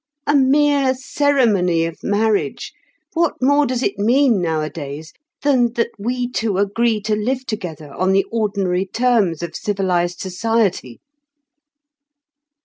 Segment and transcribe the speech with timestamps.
[0.25, 2.73] A mere ceremony of marriage;
[3.13, 8.11] what more does it mean nowadays than that we two agree to live together on
[8.11, 10.99] the ordinary terms of civilised society?"